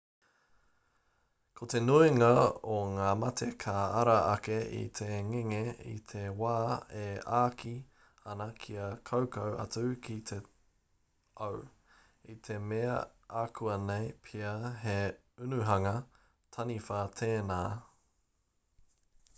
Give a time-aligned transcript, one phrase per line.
[1.59, 2.29] ko te nuinga
[2.75, 5.59] o ngā mate ka ara ake i te ngenge
[5.91, 6.55] i te wā
[7.03, 7.05] e
[7.41, 7.73] āki
[8.33, 10.39] ana kia kaukau atu ki te
[11.51, 11.61] au
[12.39, 12.97] i te mea
[13.47, 14.97] akuanei pea he
[15.49, 15.95] unuhanga
[16.57, 17.63] taniwha tēnā